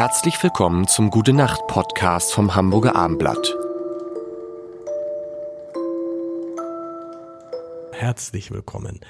Herzlich 0.00 0.42
willkommen 0.42 0.88
zum 0.88 1.10
Gute 1.10 1.34
Nacht 1.34 1.66
Podcast 1.66 2.32
vom 2.32 2.54
Hamburger 2.54 2.96
Armblatt. 2.96 3.54
Herzlich 7.92 8.50
willkommen. 8.50 9.00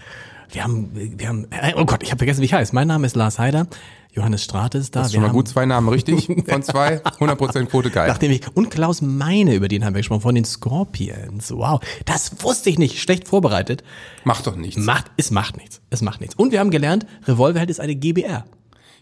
Wir 0.51 0.65
haben, 0.65 0.91
wir 0.93 1.29
haben, 1.29 1.47
äh, 1.53 1.75
oh 1.77 1.85
Gott, 1.85 2.03
ich 2.03 2.11
habe 2.11 2.19
vergessen, 2.19 2.41
wie 2.41 2.47
ich 2.47 2.55
heiße. 2.55 2.75
Mein 2.75 2.89
Name 2.89 3.07
ist 3.07 3.15
Lars 3.15 3.39
Heider. 3.39 3.69
Johannes 4.11 4.43
Strate 4.43 4.79
ist 4.79 4.97
da. 4.97 5.03
Das 5.03 5.11
ist 5.11 5.13
wir 5.13 5.21
schon 5.21 5.29
mal 5.29 5.33
gut, 5.33 5.47
zwei 5.47 5.65
Namen 5.65 5.89
richtig 5.91 6.27
von 6.49 6.63
zwei, 6.65 6.97
100% 6.97 7.67
Quote 7.67 7.91
geil. 7.91 8.09
Nachdem 8.09 8.33
ich, 8.33 8.41
und 8.57 8.73
Klaus 8.73 9.01
Meine, 9.01 9.55
über 9.55 9.69
den 9.69 9.85
haben 9.85 9.95
wir 9.95 10.01
gesprochen, 10.01 10.23
von 10.23 10.35
den 10.35 10.45
Scorpions. 10.45 11.53
Wow, 11.53 11.79
das 12.05 12.43
wusste 12.43 12.69
ich 12.69 12.81
nicht. 12.81 12.99
Schlecht 12.99 13.29
vorbereitet. 13.29 13.85
Macht 14.25 14.45
doch 14.45 14.57
nichts. 14.57 14.83
Macht, 14.83 15.13
es 15.17 15.31
macht 15.31 15.57
nichts. 15.57 15.83
Es 15.91 16.03
macht 16.03 16.21
nichts. 16.21 16.35
Und 16.35 16.51
wir 16.51 16.59
haben 16.59 16.73
gelernt, 16.73 17.07
Revolverheld 17.29 17.71
ist 17.71 17.79
eine 17.79 17.95
GBR. 17.95 18.45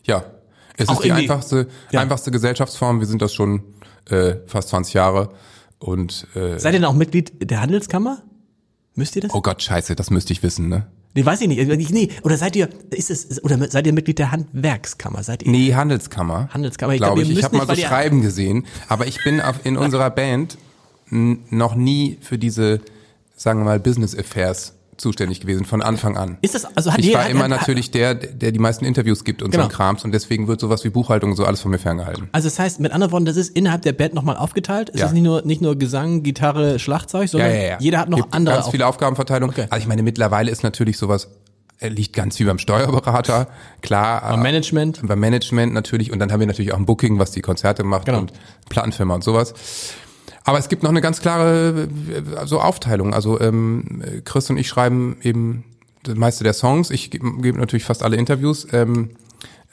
Ja, 0.04 0.24
es 0.78 0.88
ist 0.90 1.04
die 1.04 1.12
einfachste, 1.12 1.68
Ja. 1.90 2.00
einfachste 2.00 2.30
Gesellschaftsform. 2.30 3.00
Wir 3.00 3.06
sind 3.06 3.20
das 3.20 3.34
schon 3.34 3.62
äh, 4.10 4.36
fast 4.46 4.70
20 4.70 4.94
Jahre 4.94 5.30
und 5.78 6.26
äh, 6.34 6.58
Seid 6.58 6.72
ihr 6.74 6.80
denn 6.80 6.84
auch 6.86 6.94
Mitglied 6.94 7.50
der 7.50 7.60
Handelskammer? 7.60 8.22
Müsst 8.94 9.14
ihr 9.16 9.22
das? 9.22 9.32
oh 9.34 9.40
Gott, 9.42 9.62
scheiße, 9.62 9.94
das 9.94 10.10
müsste 10.10 10.32
ich 10.32 10.42
wissen, 10.42 10.68
ne? 10.68 10.86
Nee, 11.14 11.24
weiß 11.24 11.40
ich 11.40 11.48
nicht. 11.48 11.58
Ich- 11.58 11.90
Nee, 11.90 12.10
oder 12.22 12.36
seid 12.36 12.54
ihr, 12.56 12.68
ist 12.90 13.10
es, 13.10 13.42
oder 13.42 13.70
seid 13.70 13.86
ihr 13.86 13.92
Mitglied 13.92 14.18
der 14.18 14.30
Handwerkskammer? 14.32 15.22
Seid 15.22 15.42
ihr? 15.42 15.50
Nee, 15.50 15.74
Handelskammer. 15.74 16.48
Handelskammer. 16.52 16.94
Ich 16.94 17.00
glaube 17.00 17.20
glaub, 17.22 17.30
ich. 17.30 17.38
Ich 17.38 17.44
habe 17.44 17.56
mal 17.56 17.66
so 17.66 17.74
Schreiben 17.74 18.20
gesehen, 18.22 18.66
aber 18.88 19.06
ich 19.06 19.22
bin 19.24 19.40
auf, 19.40 19.64
in 19.64 19.76
unserer 19.84 20.10
Band 20.10 20.58
noch 21.10 21.74
nie 21.74 22.18
für 22.20 22.38
diese, 22.38 22.80
sagen 23.36 23.60
wir 23.60 23.64
mal, 23.64 23.80
Business 23.80 24.16
Affairs 24.16 24.74
zuständig 24.98 25.40
gewesen, 25.40 25.64
von 25.64 25.80
Anfang 25.80 26.16
an. 26.16 26.38
Ist 26.42 26.54
das, 26.54 26.64
also 26.76 26.92
hat 26.92 26.98
Ich 27.00 27.14
war 27.14 27.28
immer 27.30 27.44
hat- 27.44 27.50
natürlich 27.50 27.90
der, 27.90 28.14
der 28.14 28.52
die 28.52 28.58
meisten 28.58 28.84
Interviews 28.84 29.24
gibt 29.24 29.42
und 29.42 29.52
so 29.52 29.58
Genau. 29.58 29.68
ein 29.68 29.72
Krams 29.72 30.04
und 30.04 30.12
deswegen 30.12 30.48
wird 30.48 30.60
sowas 30.60 30.84
wie 30.84 30.90
Buchhaltung 30.90 31.30
und 31.30 31.36
so 31.36 31.44
alles 31.44 31.60
von 31.60 31.70
mir 31.70 31.78
ferngehalten. 31.78 32.28
Also 32.32 32.48
das 32.48 32.58
heißt, 32.58 32.80
mit 32.80 32.92
anderen 32.92 33.12
Worten, 33.12 33.24
das 33.24 33.36
ist 33.36 33.56
innerhalb 33.56 33.82
der 33.82 33.92
Band 33.92 34.14
nochmal 34.14 34.36
aufgeteilt. 34.36 34.90
Es 34.92 35.00
Ja. 35.00 35.06
ist 35.06 35.12
nicht 35.12 35.22
nur, 35.22 35.42
nicht 35.42 35.62
nur 35.62 35.76
Gesang, 35.76 36.22
Gitarre, 36.22 36.78
Schlagzeug, 36.78 37.28
sondern 37.28 37.52
jeder 37.80 37.98
hat 37.98 38.08
noch 38.08 38.18
Gibt 38.18 38.34
andere. 38.34 38.56
Ganz 38.56 38.66
Auf 38.66 38.72
viele 38.72 38.86
Aufgabenverteilung. 38.86 39.50
Okay. 39.50 39.66
Also 39.70 39.82
ich 39.82 39.88
meine, 39.88 40.02
mittlerweile 40.02 40.50
ist 40.50 40.62
natürlich 40.64 40.98
sowas, 40.98 41.28
äh, 41.80 41.88
liegt 41.88 42.12
ganz 42.12 42.36
viel 42.36 42.46
beim 42.46 42.58
Steuerberater, 42.58 43.46
klar. 43.82 44.20
Beim 44.22 44.40
äh, 44.40 44.42
Management. 44.42 45.00
Beim 45.06 45.20
Management 45.20 45.72
natürlich. 45.74 46.10
Und 46.12 46.18
dann 46.18 46.32
haben 46.32 46.40
wir 46.40 46.46
natürlich 46.48 46.72
auch 46.72 46.78
ein 46.78 46.86
Booking, 46.86 47.20
was 47.20 47.30
die 47.30 47.40
Konzerte 47.40 47.84
macht 47.84 48.06
Genau. 48.06 48.18
und 48.18 48.32
Plattenfirma 48.68 49.14
und 49.14 49.22
sowas. 49.22 49.54
Aber 50.48 50.58
es 50.58 50.70
gibt 50.70 50.82
noch 50.82 50.88
eine 50.88 51.02
ganz 51.02 51.20
klare 51.20 51.88
so 52.46 52.58
Aufteilung. 52.58 53.12
Also 53.12 53.38
ähm, 53.38 54.02
Chris 54.24 54.48
und 54.48 54.56
ich 54.56 54.66
schreiben 54.66 55.18
eben 55.22 55.64
das 56.04 56.16
meiste 56.16 56.42
der 56.42 56.54
Songs. 56.54 56.90
Ich 56.90 57.10
gebe 57.10 57.42
gebe 57.42 57.58
natürlich 57.58 57.84
fast 57.84 58.02
alle 58.02 58.16
Interviews. 58.16 58.66
Ähm, 58.72 59.10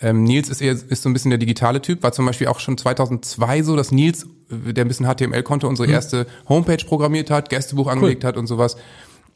ähm, 0.01 0.25
Nils 0.25 0.49
ist 0.49 0.59
eher 0.59 0.73
ist 0.73 1.01
so 1.01 1.07
ein 1.07 1.13
bisschen 1.13 1.31
der 1.31 1.37
digitale 1.37 1.81
Typ, 1.81 2.03
war 2.03 2.11
zum 2.11 2.25
Beispiel 2.25 2.47
auch 2.47 2.59
schon 2.59 2.77
2002 2.77 3.63
so, 3.63 3.77
dass 3.77 3.93
Nils, 3.93 4.27
der 4.49 4.83
ein 4.83 4.89
bisschen 4.89 5.05
HTML 5.05 5.43
konnte, 5.43 5.67
unsere 5.67 5.89
erste 5.89 6.27
Homepage 6.49 6.83
programmiert 6.85 7.31
hat, 7.31 7.49
Gästebuch 7.49 7.87
angelegt 7.87 8.25
hat 8.25 8.35
und 8.35 8.47
sowas. 8.47 8.75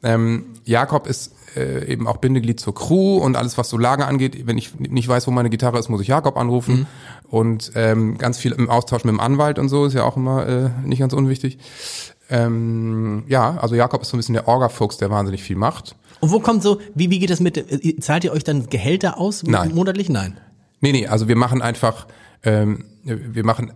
Ähm, 0.02 0.45
Jakob 0.64 1.08
ist 1.08 1.33
äh, 1.55 1.92
eben 1.92 2.08
auch 2.08 2.17
Bindeglied 2.17 2.59
zur 2.59 2.73
Crew 2.73 3.17
und 3.17 3.36
alles, 3.36 3.58
was 3.58 3.69
so 3.69 3.78
Lager 3.78 4.08
angeht. 4.08 4.47
Wenn 4.47 4.58
ich 4.58 4.80
nicht 4.80 5.08
weiß, 5.08 5.28
wo 5.28 5.31
meine 5.31 5.50
Gitarre 5.50 5.78
ist, 5.80 5.89
muss 5.89 6.02
ich 6.02 6.08
Jakob 6.08 6.38
anrufen. 6.38 6.88
Und 7.30 7.72
ähm, 7.75 8.17
ganz 8.17 8.38
viel 8.38 8.53
im 8.53 8.69
Austausch 8.69 9.03
mit 9.03 9.14
dem 9.14 9.19
Anwalt 9.19 9.59
und 9.59 9.69
so 9.69 9.86
ist 9.86 9.94
ja 9.94 10.03
auch 10.03 10.17
immer 10.17 10.47
äh, 10.47 10.69
nicht 10.86 11.00
ganz 11.00 11.14
unwichtig. 11.14 11.59
Ähm, 12.30 13.23
ja, 13.28 13.58
also 13.58 13.75
Jakob 13.75 14.02
ist 14.02 14.09
so 14.09 14.17
ein 14.17 14.19
bisschen 14.19 14.33
der 14.33 14.47
Orga-Fuchs, 14.47 14.97
der 14.97 15.09
wahnsinnig 15.09 15.44
viel 15.44 15.56
macht. 15.56 15.95
Und 16.19 16.31
wo 16.31 16.39
kommt 16.39 16.63
so, 16.63 16.80
wie, 16.95 17.09
wie 17.09 17.19
geht 17.19 17.30
das 17.30 17.39
mit, 17.39 17.58
äh, 17.58 17.95
zahlt 18.00 18.23
ihr 18.23 18.31
euch 18.31 18.44
dann 18.44 18.67
Gehälter 18.67 19.17
aus? 19.17 19.44
Nein. 19.44 19.73
Monatlich? 19.73 20.09
Nein. 20.09 20.39
Nee, 20.81 20.91
nee, 20.91 21.08
also 21.08 21.28
wir 21.28 21.36
machen 21.36 21.61
einfach, 21.61 22.08
ähm, 22.43 22.85
wir 23.03 23.43
machen 23.45 23.71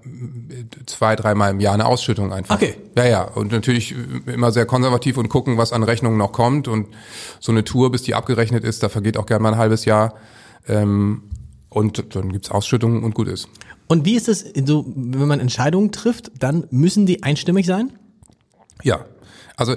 zwei, 0.85 1.15
dreimal 1.15 1.51
im 1.51 1.59
Jahr 1.59 1.73
eine 1.73 1.85
Ausschüttung 1.85 2.33
einfach. 2.33 2.55
Okay. 2.55 2.75
Ja, 2.95 3.05
ja. 3.05 3.23
Und 3.23 3.51
natürlich 3.51 3.93
äh, 3.93 4.31
immer 4.31 4.51
sehr 4.51 4.65
konservativ 4.65 5.17
und 5.17 5.29
gucken, 5.29 5.57
was 5.57 5.73
an 5.73 5.83
Rechnungen 5.83 6.17
noch 6.17 6.31
kommt. 6.31 6.67
Und 6.67 6.87
so 7.39 7.51
eine 7.51 7.63
Tour, 7.63 7.91
bis 7.91 8.03
die 8.03 8.15
abgerechnet 8.15 8.63
ist, 8.63 8.83
da 8.83 8.89
vergeht 8.89 9.17
auch 9.17 9.25
gerne 9.25 9.43
mal 9.43 9.53
ein 9.53 9.57
halbes 9.57 9.85
Jahr. 9.85 10.15
Ähm, 10.67 11.23
und 11.69 12.15
dann 12.15 12.31
gibt's 12.31 12.51
Ausschüttungen 12.51 13.03
und 13.03 13.15
gut 13.15 13.27
ist. 13.27 13.47
Und 13.87 14.05
wie 14.05 14.15
ist 14.15 14.29
es, 14.29 14.45
so, 14.65 14.85
wenn 14.95 15.27
man 15.27 15.39
Entscheidungen 15.39 15.91
trifft, 15.91 16.31
dann 16.39 16.67
müssen 16.69 17.05
die 17.05 17.23
einstimmig 17.23 17.65
sein? 17.65 17.91
Ja, 18.83 19.05
also 19.55 19.75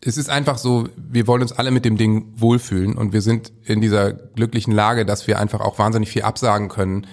es 0.00 0.16
ist 0.16 0.30
einfach 0.30 0.58
so, 0.58 0.88
wir 0.96 1.26
wollen 1.26 1.42
uns 1.42 1.52
alle 1.52 1.70
mit 1.70 1.84
dem 1.84 1.96
Ding 1.96 2.32
wohlfühlen 2.36 2.96
und 2.96 3.12
wir 3.12 3.20
sind 3.20 3.52
in 3.64 3.80
dieser 3.80 4.12
glücklichen 4.12 4.72
Lage, 4.72 5.04
dass 5.04 5.26
wir 5.26 5.38
einfach 5.38 5.60
auch 5.60 5.78
wahnsinnig 5.78 6.08
viel 6.08 6.22
absagen 6.22 6.68
können. 6.68 7.06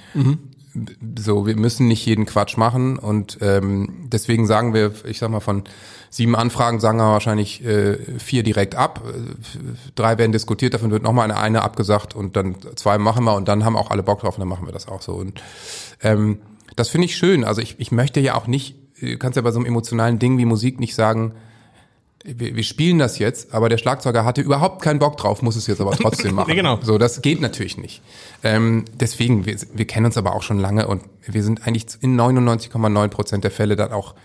So, 1.17 1.47
wir 1.47 1.55
müssen 1.55 1.87
nicht 1.87 2.05
jeden 2.05 2.25
Quatsch 2.25 2.57
machen 2.57 2.99
und 2.99 3.37
ähm, 3.41 4.09
deswegen 4.11 4.45
sagen 4.45 4.73
wir, 4.73 4.91
ich 5.05 5.19
sag 5.19 5.29
mal 5.29 5.39
von 5.39 5.63
sieben 6.09 6.35
Anfragen 6.35 6.79
sagen 6.79 6.97
wir 6.97 7.05
wahrscheinlich 7.05 7.63
äh, 7.63 7.97
vier 8.19 8.43
direkt 8.43 8.75
ab, 8.75 9.01
Äh, 9.05 9.59
drei 9.95 10.17
werden 10.17 10.31
diskutiert, 10.31 10.73
davon 10.73 10.91
wird 10.91 11.03
nochmal 11.03 11.31
eine, 11.31 11.39
eine 11.39 11.61
abgesagt 11.61 12.15
und 12.15 12.35
dann 12.35 12.55
zwei 12.75 12.97
machen 12.97 13.23
wir 13.23 13.35
und 13.35 13.47
dann 13.47 13.63
haben 13.63 13.77
auch 13.77 13.89
alle 13.91 14.03
Bock 14.03 14.19
drauf 14.19 14.35
und 14.35 14.41
dann 14.41 14.49
machen 14.49 14.65
wir 14.65 14.73
das 14.73 14.87
auch 14.87 15.01
so 15.01 15.13
und 15.13 15.41
ähm, 16.01 16.39
das 16.75 16.89
finde 16.89 17.05
ich 17.05 17.15
schön. 17.15 17.43
Also 17.45 17.61
ich, 17.61 17.75
ich 17.79 17.91
möchte 17.91 18.19
ja 18.19 18.35
auch 18.35 18.47
nicht, 18.47 18.75
du 18.99 19.17
kannst 19.17 19.37
ja 19.37 19.41
bei 19.41 19.51
so 19.51 19.59
einem 19.59 19.65
emotionalen 19.65 20.19
Ding 20.19 20.37
wie 20.37 20.45
Musik 20.45 20.79
nicht 20.79 20.95
sagen, 20.95 21.33
wir, 22.25 22.55
wir 22.55 22.63
spielen 22.63 22.97
das 22.97 23.19
jetzt, 23.19 23.53
aber 23.53 23.69
der 23.69 23.77
Schlagzeuger 23.77 24.25
hatte 24.25 24.41
überhaupt 24.41 24.81
keinen 24.81 24.99
Bock 24.99 25.17
drauf, 25.17 25.41
muss 25.41 25.55
es 25.55 25.67
jetzt 25.67 25.79
aber 25.79 25.91
trotzdem 25.91 26.35
machen. 26.35 26.49
Ja, 26.49 26.55
genau. 26.55 26.79
So, 26.81 26.97
das 26.97 27.21
geht 27.21 27.39
natürlich 27.39 27.77
nicht. 27.77 28.01
Ähm, 28.43 28.85
deswegen, 28.93 29.45
wir, 29.45 29.55
wir 29.73 29.85
kennen 29.85 30.07
uns 30.07 30.17
aber 30.17 30.35
auch 30.35 30.43
schon 30.43 30.59
lange 30.59 30.87
und 30.87 31.03
wir 31.25 31.43
sind 31.43 31.65
eigentlich 31.65 31.85
in 32.01 32.19
99,9 32.19 33.07
Prozent 33.09 33.43
der 33.43 33.51
Fälle 33.51 33.75
dann 33.75 33.91
auch 33.91 34.15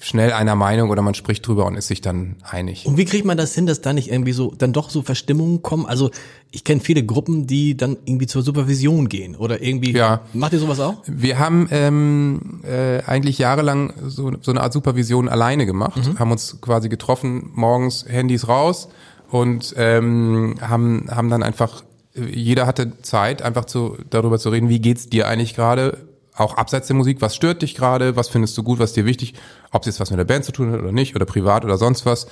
schnell 0.00 0.32
einer 0.32 0.54
Meinung 0.54 0.90
oder 0.90 1.02
man 1.02 1.14
spricht 1.14 1.46
drüber 1.46 1.66
und 1.66 1.76
ist 1.76 1.88
sich 1.88 2.00
dann 2.00 2.36
einig. 2.42 2.86
Und 2.86 2.96
wie 2.96 3.06
kriegt 3.06 3.24
man 3.24 3.36
das 3.36 3.54
hin, 3.54 3.66
dass 3.66 3.80
da 3.80 3.92
nicht 3.92 4.10
irgendwie 4.10 4.32
so, 4.32 4.52
dann 4.56 4.72
doch 4.72 4.90
so 4.90 5.02
Verstimmungen 5.02 5.62
kommen? 5.62 5.86
Also, 5.86 6.10
ich 6.50 6.62
kenne 6.62 6.80
viele 6.80 7.04
Gruppen, 7.04 7.46
die 7.46 7.76
dann 7.76 7.96
irgendwie 8.04 8.26
zur 8.26 8.42
Supervision 8.42 9.08
gehen 9.08 9.34
oder 9.34 9.62
irgendwie. 9.62 9.92
Ja. 9.92 10.20
Macht 10.32 10.52
ihr 10.52 10.58
sowas 10.58 10.78
auch? 10.78 11.02
Wir 11.06 11.38
haben 11.38 11.68
ähm, 11.70 12.60
äh, 12.64 13.02
eigentlich 13.02 13.38
jahrelang 13.38 13.94
so, 14.06 14.32
so 14.40 14.50
eine 14.50 14.60
Art 14.60 14.72
Supervision 14.72 15.28
alleine 15.28 15.66
gemacht, 15.66 16.00
haben 16.18 16.30
uns 16.30 16.60
quasi 16.60 16.88
getroffen, 16.88 17.50
morgens 17.54 18.04
Handys 18.06 18.48
raus 18.48 18.88
und 19.30 19.74
ähm, 19.76 20.56
haben, 20.60 21.06
haben 21.10 21.30
dann 21.30 21.42
einfach, 21.42 21.82
jeder 22.14 22.66
hatte 22.66 23.00
Zeit, 23.02 23.42
einfach 23.42 23.64
zu, 23.64 23.96
darüber 24.10 24.38
zu 24.38 24.50
reden, 24.50 24.68
wie 24.68 24.80
geht's 24.80 25.08
dir 25.08 25.26
eigentlich 25.28 25.54
gerade, 25.54 26.05
auch 26.36 26.56
abseits 26.56 26.86
der 26.86 26.96
Musik, 26.96 27.20
was 27.20 27.34
stört 27.34 27.62
dich 27.62 27.74
gerade, 27.74 28.16
was 28.16 28.28
findest 28.28 28.56
du 28.58 28.62
gut, 28.62 28.78
was 28.78 28.92
dir 28.92 29.04
wichtig, 29.04 29.34
ob 29.70 29.82
es 29.82 29.86
jetzt 29.86 30.00
was 30.00 30.10
mit 30.10 30.18
der 30.18 30.24
Band 30.24 30.44
zu 30.44 30.52
tun 30.52 30.70
hat 30.72 30.80
oder 30.80 30.92
nicht, 30.92 31.16
oder 31.16 31.24
privat 31.24 31.64
oder 31.64 31.78
sonst 31.78 32.06
was. 32.06 32.26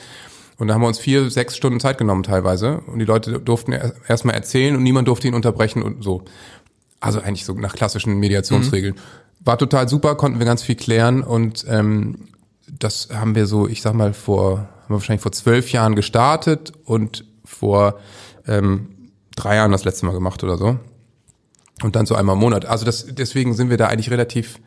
Und 0.59 0.69
da 0.69 0.75
haben 0.75 0.83
wir 0.83 0.89
uns 0.89 0.99
vier, 0.99 1.31
sechs 1.31 1.57
Stunden 1.57 1.81
Zeit 1.81 1.99
genommen 1.99 2.23
teilweise 2.23 2.81
und 2.87 2.99
die 3.01 3.05
Leute 3.05 3.41
durften 3.41 3.73
erstmal 3.73 4.35
erzählen 4.35 4.77
und 4.77 4.83
niemand 4.83 5.09
durfte 5.09 5.27
ihn 5.27 5.35
unterbrechen 5.35 5.83
und 5.83 6.05
so. 6.05 6.23
Also 7.01 7.21
eigentlich 7.21 7.45
so 7.45 7.55
nach 7.55 7.75
klassischen 7.75 8.19
Mediationsregeln. 8.19 8.95
War 9.41 9.59
total 9.59 9.89
super, 9.89 10.15
konnten 10.15 10.39
wir 10.39 10.47
ganz 10.47 10.63
viel 10.63 10.77
klären 10.77 11.23
und 11.23 11.65
ähm, 11.69 12.29
das 12.79 13.09
haben 13.13 13.35
wir 13.35 13.47
so, 13.47 13.69
ich 13.69 13.83
sag 13.83 13.95
mal, 13.95 14.15
vor, 14.15 14.59
haben 14.59 14.89
wir 14.89 14.95
wahrscheinlich 14.95 15.23
vor 15.23 15.33
zwölf 15.33 15.73
Jahren 15.73 15.97
gestartet 15.97 16.73
und 16.85 17.25
vor 17.45 17.99
ähm, 18.47 19.11
drei 19.37 19.57
Jahren 19.57 19.73
das 19.73 19.85
letzte 19.85 20.07
Mal 20.07 20.13
gemacht 20.13 20.43
oder 20.45 20.57
so. 20.57 20.79
Und 21.85 21.97
dann 21.97 22.07
so 22.07 22.15
einmal 22.15 22.35
im 22.35 22.41
Monat. 22.41 22.65
Also 22.65 22.87
das, 22.87 23.05
deswegen 23.11 23.53
sind 23.53 23.69
wir 23.69 23.77
da 23.77 23.89
eigentlich 23.89 24.11
relativ 24.11 24.59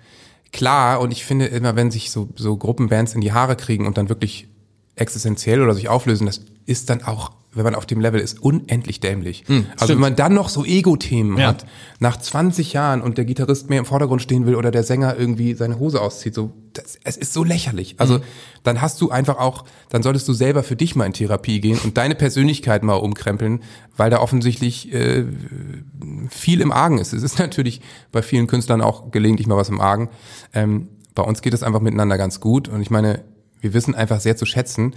klar 0.51 1.01
und 1.01 1.09
ich 1.11 1.25
finde 1.25 1.47
immer, 1.47 1.75
wenn 1.75 1.89
sich 1.89 2.11
so, 2.11 2.29
so 2.35 2.57
Gruppenbands 2.57 3.15
in 3.15 3.21
die 3.21 3.33
Haare 3.33 3.55
kriegen 3.55 3.87
und 3.87 3.97
dann 3.97 4.07
wirklich 4.07 4.47
existenziell 4.95 5.63
oder 5.63 5.73
sich 5.73 5.89
auflösen, 5.89 6.27
das 6.27 6.41
ist 6.67 6.91
dann 6.91 7.03
auch, 7.03 7.31
wenn 7.57 7.63
man 7.63 7.75
auf 7.75 7.85
dem 7.85 7.99
Level 7.99 8.19
ist, 8.21 8.41
unendlich 8.41 8.99
dämlich. 8.99 9.43
also 9.79 9.93
wenn 9.93 9.99
man 9.99 10.15
dann 10.15 10.33
noch 10.33 10.49
so 10.49 10.63
Ego-Themen 10.63 11.37
Ja. 11.37 11.47
hat, 11.47 11.65
nach 11.99 12.17
20 12.17 12.73
Jahren 12.73 13.01
und 13.01 13.17
der 13.17 13.25
Gitarrist 13.25 13.69
mehr 13.69 13.79
im 13.79 13.85
Vordergrund 13.85 14.21
stehen 14.21 14.45
will 14.45 14.55
oder 14.55 14.71
der 14.71 14.83
Sänger 14.83 15.17
irgendwie 15.17 15.53
seine 15.55 15.79
Hose 15.79 15.99
auszieht, 16.01 16.33
so, 16.35 16.53
das, 16.73 16.97
es 17.03 17.17
ist 17.17 17.33
so 17.33 17.43
lächerlich. 17.43 17.95
Also 17.97 18.19
dann 18.63 18.81
hast 18.81 19.01
du 19.01 19.09
einfach 19.09 19.37
auch, 19.37 19.65
dann 19.89 20.03
solltest 20.03 20.27
du 20.27 20.33
selber 20.33 20.63
für 20.63 20.75
dich 20.75 20.95
mal 20.95 21.05
in 21.05 21.13
Therapie 21.13 21.59
gehen 21.59 21.79
und 21.83 21.97
deine 21.97 22.15
Persönlichkeit 22.15 22.83
mal 22.83 22.93
umkrempeln, 22.95 23.61
weil 23.95 24.09
da 24.09 24.19
offensichtlich 24.19 24.93
äh, 24.93 25.25
viel 26.29 26.61
im 26.61 26.71
Argen 26.71 26.97
ist. 26.99 27.13
Es 27.13 27.23
ist 27.23 27.39
natürlich 27.39 27.81
bei 28.11 28.21
vielen 28.21 28.47
Künstlern 28.47 28.81
auch 28.81 29.11
gelegentlich 29.11 29.47
mal 29.47 29.57
was 29.57 29.69
im 29.69 29.81
Argen. 29.81 30.09
Ähm, 30.53 30.89
bei 31.15 31.23
uns 31.23 31.41
geht 31.41 31.53
es 31.53 31.63
einfach 31.63 31.81
miteinander 31.81 32.17
ganz 32.17 32.39
gut 32.39 32.67
und 32.67 32.81
ich 32.81 32.91
meine, 32.91 33.23
wir 33.59 33.73
wissen 33.73 33.95
einfach 33.95 34.19
sehr 34.19 34.37
zu 34.37 34.45
schätzen, 34.45 34.93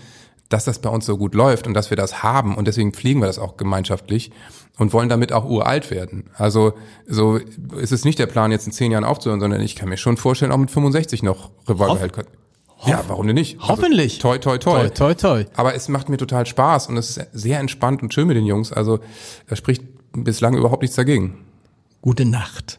dass 0.50 0.66
das 0.66 0.80
bei 0.80 0.90
uns 0.90 1.06
so 1.06 1.16
gut 1.16 1.34
läuft 1.34 1.66
und 1.66 1.72
dass 1.72 1.88
wir 1.88 1.96
das 1.96 2.22
haben 2.22 2.56
und 2.56 2.68
deswegen 2.68 2.92
pflegen 2.92 3.20
wir 3.20 3.26
das 3.26 3.38
auch 3.38 3.56
gemeinschaftlich 3.56 4.30
und 4.78 4.92
wollen 4.92 5.08
damit 5.08 5.32
auch 5.32 5.48
uralt 5.48 5.90
werden. 5.90 6.28
Also 6.36 6.74
so 7.06 7.36
ist 7.76 7.92
es 7.92 8.04
nicht 8.04 8.18
der 8.18 8.26
Plan, 8.26 8.50
jetzt 8.50 8.66
in 8.66 8.72
zehn 8.72 8.92
Jahren 8.92 9.04
aufzuhören, 9.04 9.40
sondern 9.40 9.62
ich 9.62 9.76
kann 9.76 9.88
mir 9.88 9.96
schon 9.96 10.16
vorstellen, 10.16 10.52
auch 10.52 10.58
mit 10.58 10.70
65 10.70 11.22
noch 11.22 11.50
Revolver 11.68 11.98
hält. 12.00 12.12
Ja, 12.86 13.04
warum 13.08 13.26
denn 13.26 13.34
nicht? 13.34 13.58
Hoffentlich. 13.60 14.24
Also, 14.24 14.38
toi, 14.38 14.38
toi, 14.38 14.58
toi. 14.58 14.88
Toi, 14.88 14.88
toi, 14.88 15.14
toi. 15.14 15.44
Aber 15.54 15.74
es 15.74 15.88
macht 15.88 16.08
mir 16.08 16.16
total 16.16 16.46
Spaß 16.46 16.88
und 16.88 16.96
es 16.96 17.16
ist 17.16 17.28
sehr 17.32 17.60
entspannt 17.60 18.02
und 18.02 18.12
schön 18.12 18.26
mit 18.26 18.36
den 18.36 18.46
Jungs. 18.46 18.72
Also 18.72 19.00
da 19.48 19.56
spricht 19.56 19.82
bislang 20.12 20.56
überhaupt 20.56 20.82
nichts 20.82 20.96
dagegen. 20.96 21.44
Gute 22.00 22.24
Nacht. 22.24 22.78